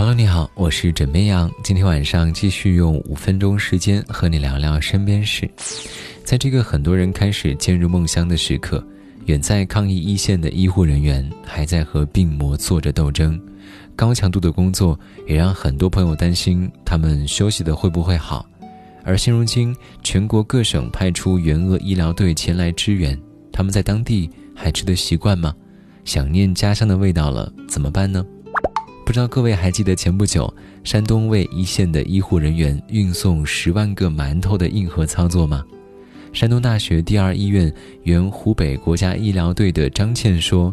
[0.00, 1.52] Hello，你好，我是枕边羊。
[1.62, 5.46] 今天晚上继续用五分钟时间和你聊聊身边事。
[6.24, 8.82] 在这个很多人开始渐入梦乡的时刻，
[9.26, 13.38] 远在抗疫一线的医护人员还在和病魔做着斗争。
[13.94, 14.98] 高强度的工作
[15.28, 18.46] 也让很多朋友担心他们休息的会不会好。
[19.04, 23.20] 而现如今，全国各省派出援鄂医疗队前来支援，
[23.52, 25.54] 他们在当地还吃得习惯吗？
[26.06, 28.24] 想念家乡的味道了，怎么办呢？
[29.10, 35.64] 不知道各位还记得前不久山东为一线的医护人员运送十万个馒头的硬核操作吗？
[36.32, 37.74] 山东大学第二医院
[38.04, 40.72] 原湖北国家医疗队的张倩说：“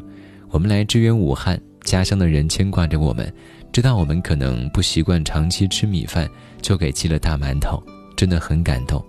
[0.54, 3.34] 我们来支援武汉，家乡的人牵挂着我们，
[3.74, 6.30] 知道我们可能不习惯长期吃米饭，
[6.62, 7.82] 就给寄了大馒头，
[8.16, 9.04] 真的很感动。”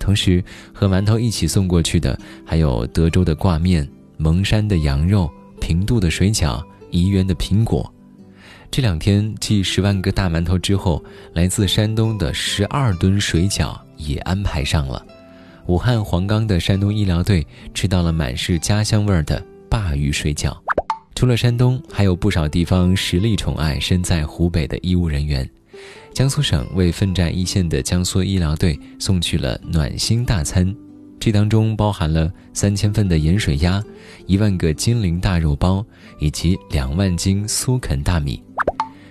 [0.00, 5.30] 同时，和馒头一起送过去的还有德州的挂面、蒙山的羊肉、
[5.60, 6.58] 平度的水饺、
[6.90, 7.92] 沂源的苹果。
[8.70, 15.04] 这两天寄十万个大馒头之后，来自山东的十二吨水饺也安排上了。
[15.66, 20.56] 武汉黄冈的山东医疗队吃到了满是家乡味儿的鲅鱼水饺。
[21.16, 25.48] 除了山东，还有不少地方实力宠爱身在湖北的医务人员。
[26.14, 30.72] 江苏省为奋战一线的江苏医疗队送去了暖心大餐，
[31.18, 33.82] 这当中包含了三千份的盐水鸭、
[34.26, 35.84] 一万个金陵大肉包
[36.20, 38.42] 以及两万斤苏肯大米。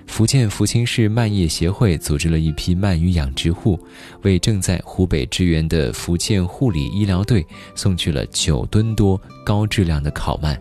[0.09, 3.79] 福建福清市鳗业协会组织了一批鳗鱼养殖户，
[4.23, 10.57] 为正在湖北支援的福建护理医疗队送去了九吨多高质量的烤鳗。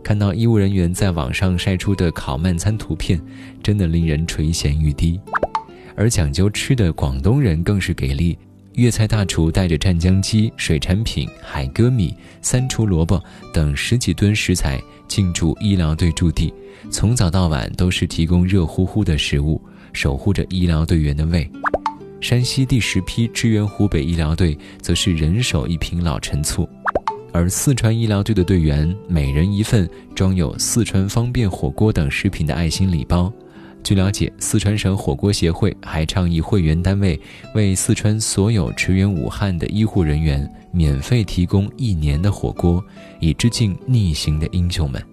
[0.00, 3.20] 看到医务人员在网上晒出的烤鳗餐图片，
[3.60, 5.18] 真的令人垂涎欲滴。
[5.96, 8.38] 而讲究吃的广东人更是给力，
[8.74, 13.22] 粤菜大厨带着湛江鸡、水产品、海歌米、三厨萝卜
[13.52, 16.52] 等十几吨食材进驻医疗队驻地。
[16.90, 21.48] 从早到晚都是提供热乎乎的食物，守护着医疗队员的胃。
[22.20, 26.68] 山西第十批支援湖北医疗队则是人手一瓶老陈醋，
[27.32, 33.32] 而四川医疗队的队员每人一份装有四川方便火锅等食品的爱心礼包。
[33.84, 37.20] 据了解，四川省火锅协会还倡议会员单位
[37.54, 42.82] 为四川所有驰援武汉的医护人员免费提供一年的火锅，
[43.20, 45.04] 以致敬逆行的英雄们。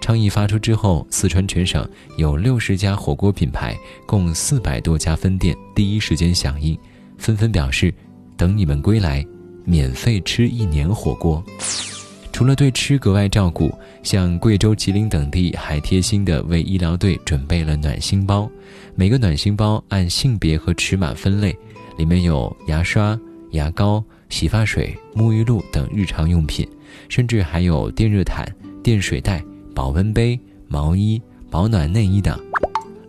[0.00, 6.76] 倡议发出之后，四川全省有六十家火锅品牌，共四百多家分店，第一时间响应，
[7.18, 7.94] 纷纷表示
[8.36, 9.24] 等你们归来，
[9.64, 11.40] 免费吃一年火锅。
[12.38, 18.48] 除了对吃格外照顾，像贵州、吉林等地还贴心的为医疗队准备了暖心包，
[18.94, 21.52] 每个暖心包按性别和尺码分类，
[21.96, 23.18] 里面有牙刷、
[23.50, 26.64] 牙膏、洗发水、沐浴露等日常用品，
[27.08, 28.46] 甚至还有电热毯、
[28.84, 29.42] 电水袋。
[29.74, 30.38] 保温杯、
[30.68, 31.20] 毛衣、
[31.50, 32.38] 保暖内衣等。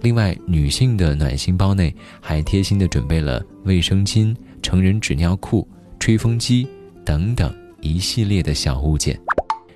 [0.01, 5.67] 另外，女性的暖心包内还贴心的准备了卫生巾、成人纸尿裤、
[5.99, 6.67] 吹风机
[7.05, 9.19] 等等一系列的小物件。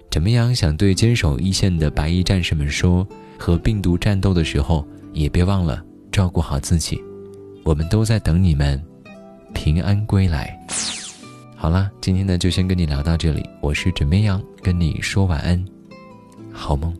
[0.10, 0.54] 怎么样？
[0.54, 7.02] 想对坚守一线的白衣战士们说：和病毒战斗的时候，也别忘了照顾好自己。
[7.64, 8.80] 我们都在等你们
[9.54, 10.56] 平安归来。
[11.56, 13.44] 好了，今天呢就先跟你聊到这里。
[13.62, 15.64] 我是枕边羊，跟你说晚安。
[16.52, 16.96] 好梦。